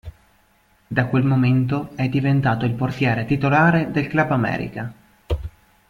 [0.87, 4.91] Da quel momento è diventato il portiere titolare del Club América.